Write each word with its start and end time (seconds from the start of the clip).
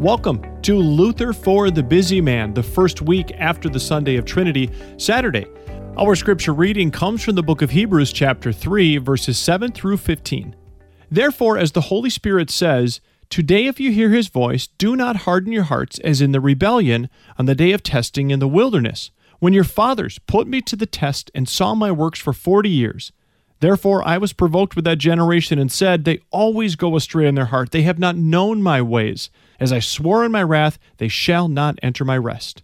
Welcome 0.00 0.60
to 0.62 0.76
Luther 0.76 1.32
for 1.32 1.70
the 1.70 1.82
Busy 1.82 2.20
Man, 2.20 2.52
the 2.52 2.64
first 2.64 3.00
week 3.00 3.30
after 3.38 3.68
the 3.68 3.78
Sunday 3.78 4.16
of 4.16 4.24
Trinity, 4.24 4.68
Saturday. 4.96 5.46
Our 5.96 6.16
scripture 6.16 6.52
reading 6.52 6.90
comes 6.90 7.22
from 7.22 7.36
the 7.36 7.44
book 7.44 7.62
of 7.62 7.70
Hebrews, 7.70 8.12
chapter 8.12 8.52
3, 8.52 8.96
verses 8.98 9.38
7 9.38 9.70
through 9.70 9.98
15. 9.98 10.56
Therefore, 11.12 11.56
as 11.56 11.72
the 11.72 11.82
Holy 11.82 12.10
Spirit 12.10 12.50
says, 12.50 13.00
Today, 13.30 13.66
if 13.66 13.78
you 13.78 13.92
hear 13.92 14.10
his 14.10 14.26
voice, 14.26 14.66
do 14.66 14.96
not 14.96 15.18
harden 15.18 15.52
your 15.52 15.62
hearts 15.62 16.00
as 16.00 16.20
in 16.20 16.32
the 16.32 16.40
rebellion 16.40 17.08
on 17.38 17.46
the 17.46 17.54
day 17.54 17.70
of 17.70 17.84
testing 17.84 18.32
in 18.32 18.40
the 18.40 18.48
wilderness, 18.48 19.12
when 19.38 19.52
your 19.52 19.62
fathers 19.62 20.18
put 20.26 20.48
me 20.48 20.60
to 20.62 20.74
the 20.74 20.86
test 20.86 21.30
and 21.36 21.48
saw 21.48 21.72
my 21.72 21.92
works 21.92 22.18
for 22.18 22.32
forty 22.32 22.68
years. 22.68 23.12
Therefore 23.64 24.06
I 24.06 24.18
was 24.18 24.34
provoked 24.34 24.76
with 24.76 24.84
that 24.84 24.98
generation 24.98 25.58
and 25.58 25.72
said, 25.72 26.04
They 26.04 26.20
always 26.30 26.76
go 26.76 26.96
astray 26.96 27.26
in 27.26 27.34
their 27.34 27.46
heart. 27.46 27.70
They 27.70 27.80
have 27.80 27.98
not 27.98 28.14
known 28.14 28.62
my 28.62 28.82
ways. 28.82 29.30
As 29.58 29.72
I 29.72 29.78
swore 29.78 30.22
in 30.22 30.32
my 30.32 30.42
wrath, 30.42 30.78
they 30.98 31.08
shall 31.08 31.48
not 31.48 31.78
enter 31.82 32.04
my 32.04 32.18
rest. 32.18 32.62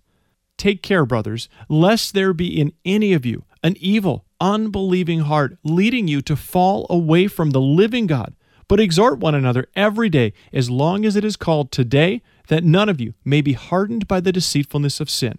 Take 0.58 0.82
care, 0.82 1.06
brothers, 1.06 1.48
lest 1.70 2.12
there 2.12 2.34
be 2.34 2.60
in 2.60 2.74
any 2.84 3.14
of 3.14 3.24
you 3.24 3.44
an 3.62 3.77
evil, 3.80 4.27
unbelieving 4.42 5.20
heart, 5.20 5.56
leading 5.64 6.06
you 6.06 6.20
to 6.20 6.36
fall 6.36 6.86
away 6.91 7.28
from 7.28 7.52
the 7.52 7.62
living 7.62 8.06
God. 8.06 8.36
But 8.69 8.78
exhort 8.78 9.20
one 9.20 9.34
another 9.34 9.69
every 9.74 10.10
day, 10.10 10.34
as 10.52 10.69
long 10.69 11.06
as 11.06 11.16
it 11.16 11.24
is 11.24 11.34
called 11.34 11.72
today, 11.72 12.20
that 12.48 12.62
none 12.62 12.91
of 12.91 13.00
you 13.00 13.14
may 13.24 13.41
be 13.41 13.55
hardened 13.55 14.06
by 14.06 14.20
the 14.20 14.32
deceitfulness 14.32 15.00
of 15.00 15.08
sin. 15.08 15.38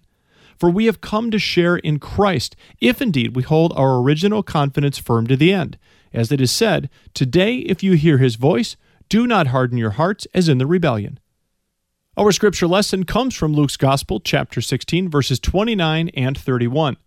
For 0.61 0.69
we 0.69 0.85
have 0.85 1.01
come 1.01 1.31
to 1.31 1.39
share 1.39 1.77
in 1.77 1.97
Christ, 1.97 2.55
if 2.79 3.01
indeed 3.01 3.35
we 3.35 3.41
hold 3.41 3.73
our 3.75 3.97
original 3.97 4.43
confidence 4.43 4.99
firm 4.99 5.25
to 5.25 5.35
the 5.35 5.51
end. 5.51 5.75
As 6.13 6.31
it 6.31 6.39
is 6.39 6.51
said, 6.51 6.87
Today, 7.15 7.55
if 7.55 7.81
you 7.81 7.93
hear 7.93 8.19
his 8.19 8.35
voice, 8.35 8.77
do 9.09 9.25
not 9.25 9.47
harden 9.47 9.79
your 9.79 9.89
hearts 9.89 10.27
as 10.35 10.47
in 10.47 10.59
the 10.59 10.67
rebellion. 10.67 11.19
Our 12.15 12.31
scripture 12.31 12.67
lesson 12.67 13.05
comes 13.05 13.35
from 13.35 13.53
Luke's 13.53 13.75
Gospel, 13.75 14.19
chapter 14.19 14.61
16, 14.61 15.09
verses 15.09 15.39
29 15.39 16.09
and 16.09 16.37
31. 16.37 16.97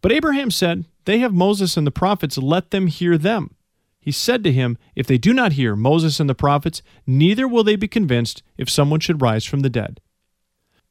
But 0.00 0.12
Abraham 0.12 0.52
said, 0.52 0.84
They 1.04 1.18
have 1.18 1.34
Moses 1.34 1.76
and 1.76 1.88
the 1.88 1.90
prophets, 1.90 2.38
let 2.38 2.70
them 2.70 2.86
hear 2.86 3.18
them. 3.18 3.56
He 3.98 4.12
said 4.12 4.44
to 4.44 4.52
him, 4.52 4.78
If 4.94 5.08
they 5.08 5.18
do 5.18 5.32
not 5.34 5.54
hear 5.54 5.74
Moses 5.74 6.20
and 6.20 6.30
the 6.30 6.34
prophets, 6.36 6.80
neither 7.08 7.48
will 7.48 7.64
they 7.64 7.74
be 7.74 7.88
convinced 7.88 8.44
if 8.56 8.70
someone 8.70 9.00
should 9.00 9.20
rise 9.20 9.44
from 9.44 9.62
the 9.62 9.68
dead. 9.68 10.00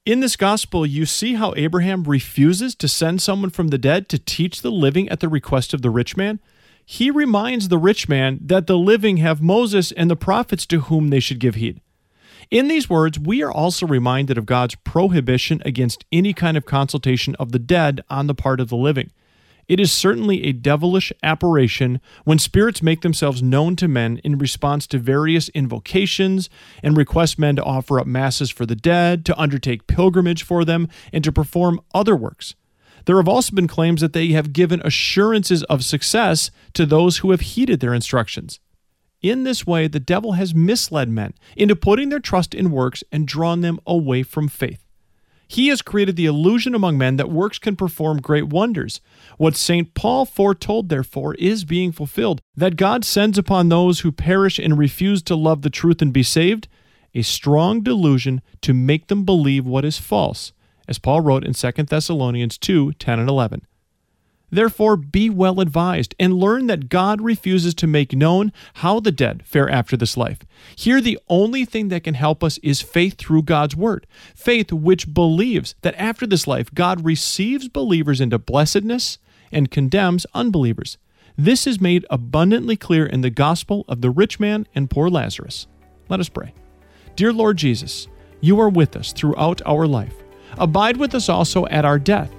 In 0.05 0.19
this 0.19 0.35
gospel, 0.35 0.85
you 0.85 1.05
see 1.05 1.35
how 1.35 1.53
Abraham 1.55 2.03
refuses 2.03 2.75
to 2.75 2.89
send 2.89 3.21
someone 3.21 3.51
from 3.51 3.69
the 3.69 3.77
dead 3.77 4.09
to 4.09 4.19
teach 4.19 4.61
the 4.61 4.69
living 4.69 5.07
at 5.07 5.21
the 5.21 5.29
request 5.29 5.73
of 5.73 5.81
the 5.81 5.89
rich 5.89 6.17
man. 6.17 6.41
He 6.85 7.09
reminds 7.09 7.69
the 7.69 7.77
rich 7.77 8.09
man 8.09 8.39
that 8.41 8.67
the 8.67 8.77
living 8.77 9.17
have 9.17 9.41
Moses 9.41 9.93
and 9.93 10.11
the 10.11 10.17
prophets 10.17 10.65
to 10.65 10.81
whom 10.81 11.07
they 11.07 11.21
should 11.21 11.39
give 11.39 11.55
heed. 11.55 11.79
In 12.51 12.67
these 12.67 12.89
words, 12.89 13.17
we 13.17 13.41
are 13.43 13.51
also 13.51 13.87
reminded 13.87 14.37
of 14.37 14.45
God's 14.45 14.75
prohibition 14.75 15.61
against 15.63 16.03
any 16.11 16.33
kind 16.33 16.57
of 16.57 16.65
consultation 16.65 17.33
of 17.35 17.53
the 17.53 17.59
dead 17.59 18.01
on 18.09 18.27
the 18.27 18.35
part 18.35 18.59
of 18.59 18.67
the 18.67 18.75
living. 18.75 19.09
It 19.67 19.79
is 19.79 19.91
certainly 19.91 20.43
a 20.43 20.51
devilish 20.51 21.13
apparition 21.23 22.01
when 22.25 22.37
spirits 22.37 22.81
make 22.81 23.01
themselves 23.01 23.41
known 23.41 23.75
to 23.77 23.87
men 23.87 24.19
in 24.23 24.37
response 24.37 24.87
to 24.87 24.97
various 24.97 25.49
invocations 25.49 26.49
and 26.81 26.97
request 26.97 27.39
men 27.39 27.55
to 27.55 27.63
offer 27.63 27.99
up 27.99 28.07
masses 28.07 28.49
for 28.49 28.65
the 28.65 28.75
dead, 28.75 29.25
to 29.25 29.39
undertake 29.39 29.87
pilgrimage 29.87 30.43
for 30.43 30.65
them, 30.65 30.89
and 31.13 31.23
to 31.23 31.31
perform 31.31 31.79
other 31.93 32.15
works. 32.15 32.55
There 33.05 33.17
have 33.17 33.27
also 33.27 33.55
been 33.55 33.67
claims 33.67 34.01
that 34.01 34.13
they 34.13 34.27
have 34.29 34.53
given 34.53 34.81
assurances 34.83 35.63
of 35.63 35.83
success 35.83 36.51
to 36.73 36.85
those 36.85 37.17
who 37.17 37.31
have 37.31 37.41
heeded 37.41 37.79
their 37.79 37.93
instructions. 37.93 38.59
In 39.21 39.43
this 39.43 39.65
way, 39.65 39.87
the 39.87 39.99
devil 39.99 40.33
has 40.33 40.53
misled 40.53 41.09
men 41.09 41.33
into 41.55 41.75
putting 41.75 42.09
their 42.09 42.19
trust 42.19 42.53
in 42.53 42.71
works 42.71 43.03
and 43.11 43.27
drawn 43.27 43.61
them 43.61 43.79
away 43.87 44.23
from 44.23 44.49
faith. 44.49 44.85
He 45.53 45.67
has 45.67 45.83
created 45.83 46.15
the 46.15 46.25
illusion 46.25 46.73
among 46.73 46.97
men 46.97 47.17
that 47.17 47.29
works 47.29 47.59
can 47.59 47.75
perform 47.75 48.21
great 48.21 48.47
wonders. 48.47 49.01
What 49.37 49.55
St. 49.55 49.93
Paul 49.93 50.25
foretold, 50.25 50.89
therefore, 50.89 51.35
is 51.35 51.63
being 51.63 51.91
fulfilled 51.91 52.41
that 52.55 52.75
God 52.75 53.05
sends 53.05 53.37
upon 53.37 53.69
those 53.69 53.99
who 53.99 54.11
perish 54.11 54.57
and 54.57 54.79
refuse 54.79 55.21
to 55.23 55.35
love 55.35 55.61
the 55.61 55.69
truth 55.69 56.01
and 56.01 56.11
be 56.11 56.23
saved 56.23 56.67
a 57.13 57.21
strong 57.21 57.83
delusion 57.83 58.41
to 58.61 58.73
make 58.73 59.09
them 59.09 59.25
believe 59.25 59.63
what 59.63 59.85
is 59.85 59.99
false, 59.99 60.53
as 60.87 60.97
Paul 60.97 61.21
wrote 61.21 61.45
in 61.45 61.53
2 61.53 61.71
Thessalonians 61.83 62.57
2 62.57 62.93
10 62.93 63.19
and 63.19 63.29
11. 63.29 63.67
Therefore, 64.53 64.97
be 64.97 65.31
well 65.31 65.59
advised 65.59 66.13
and 66.19 66.35
learn 66.35 66.67
that 66.67 66.87
God 66.87 67.21
refuses 67.21 67.73
to 67.73 67.87
make 67.87 68.13
known 68.13 68.53
how 68.75 68.99
the 68.99 69.11
dead 69.11 69.41
fare 69.47 69.67
after 69.67 69.97
this 69.97 70.15
life. 70.15 70.41
Here, 70.75 71.01
the 71.01 71.17
only 71.27 71.65
thing 71.65 71.87
that 71.87 72.03
can 72.03 72.13
help 72.13 72.43
us 72.43 72.59
is 72.59 72.79
faith 72.79 73.17
through 73.17 73.43
God's 73.43 73.75
word. 73.75 74.05
Faith 74.35 74.71
which 74.71 75.11
believes 75.11 75.73
that 75.81 75.95
after 75.95 76.27
this 76.27 76.45
life, 76.45 76.71
God 76.71 77.03
receives 77.03 77.67
believers 77.67 78.21
into 78.21 78.37
blessedness 78.37 79.17
and 79.51 79.71
condemns 79.71 80.27
unbelievers. 80.35 80.99
This 81.35 81.65
is 81.65 81.81
made 81.81 82.05
abundantly 82.11 82.77
clear 82.77 83.07
in 83.07 83.21
the 83.21 83.31
gospel 83.31 83.85
of 83.87 84.01
the 84.01 84.11
rich 84.11 84.39
man 84.39 84.67
and 84.75 84.87
poor 84.87 85.09
Lazarus. 85.09 85.65
Let 86.09 86.19
us 86.19 86.29
pray. 86.29 86.53
Dear 87.15 87.33
Lord 87.33 87.57
Jesus, 87.57 88.07
you 88.39 88.59
are 88.59 88.69
with 88.69 88.95
us 88.95 89.13
throughout 89.13 89.63
our 89.65 89.87
life. 89.87 90.13
Abide 90.59 90.97
with 90.97 91.15
us 91.15 91.27
also 91.27 91.65
at 91.65 91.85
our 91.85 91.97
death 91.97 92.31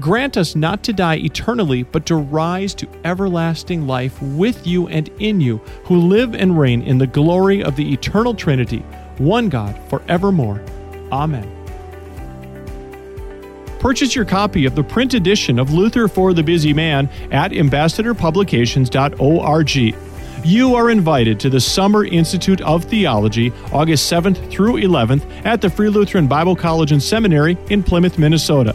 Grant 0.00 0.36
us 0.36 0.56
not 0.56 0.82
to 0.84 0.92
die 0.92 1.16
eternally, 1.16 1.82
but 1.84 2.04
to 2.06 2.16
rise 2.16 2.74
to 2.74 2.88
everlasting 3.04 3.86
life 3.86 4.20
with 4.20 4.66
you 4.66 4.88
and 4.88 5.08
in 5.20 5.40
you, 5.40 5.58
who 5.84 5.96
live 5.96 6.34
and 6.34 6.58
reign 6.58 6.82
in 6.82 6.98
the 6.98 7.06
glory 7.06 7.62
of 7.62 7.76
the 7.76 7.92
eternal 7.92 8.34
Trinity, 8.34 8.80
one 9.18 9.48
God, 9.48 9.78
forevermore. 9.88 10.60
Amen. 11.12 11.48
Purchase 13.78 14.16
your 14.16 14.24
copy 14.24 14.64
of 14.64 14.74
the 14.74 14.82
print 14.82 15.14
edition 15.14 15.58
of 15.58 15.72
Luther 15.72 16.08
for 16.08 16.32
the 16.32 16.42
Busy 16.42 16.72
Man 16.72 17.08
at 17.30 17.52
ambassadorpublications.org. 17.52 19.94
You 20.44 20.74
are 20.74 20.90
invited 20.90 21.38
to 21.40 21.50
the 21.50 21.60
Summer 21.60 22.04
Institute 22.04 22.60
of 22.62 22.84
Theology, 22.84 23.52
August 23.72 24.12
7th 24.12 24.50
through 24.50 24.74
11th 24.74 25.24
at 25.44 25.60
the 25.60 25.70
Free 25.70 25.88
Lutheran 25.88 26.26
Bible 26.26 26.56
College 26.56 26.92
and 26.92 27.02
Seminary 27.02 27.56
in 27.70 27.82
Plymouth, 27.82 28.18
Minnesota. 28.18 28.74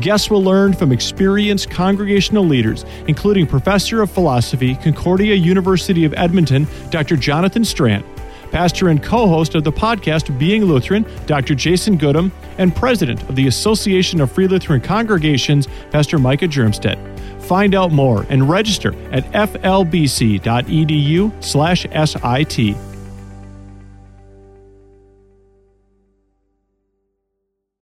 Guests 0.00 0.30
will 0.30 0.42
learn 0.42 0.72
from 0.72 0.92
experienced 0.92 1.70
congregational 1.70 2.44
leaders, 2.44 2.84
including 3.06 3.46
Professor 3.46 4.02
of 4.02 4.10
Philosophy, 4.10 4.74
Concordia 4.76 5.34
University 5.34 6.04
of 6.04 6.14
Edmonton, 6.14 6.66
Dr. 6.90 7.16
Jonathan 7.16 7.64
Strand, 7.64 8.04
pastor 8.50 8.88
and 8.88 9.02
co 9.02 9.28
host 9.28 9.54
of 9.54 9.64
the 9.64 9.72
podcast 9.72 10.36
Being 10.38 10.64
Lutheran, 10.64 11.06
Dr. 11.26 11.54
Jason 11.54 11.96
Goodham, 11.96 12.32
and 12.58 12.74
president 12.74 13.22
of 13.28 13.36
the 13.36 13.46
Association 13.46 14.20
of 14.20 14.32
Free 14.32 14.48
Lutheran 14.48 14.80
Congregations, 14.80 15.68
Pastor 15.90 16.18
Micah 16.18 16.48
Hjermstad. 16.48 16.98
Find 17.42 17.74
out 17.74 17.92
more 17.92 18.24
and 18.30 18.48
register 18.48 18.94
at 19.10 19.30
flbc.edu/sit. 19.32 20.44